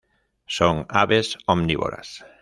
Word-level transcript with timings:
Son 0.57 0.75
aves 0.89 1.37
omnívoras. 1.45 2.25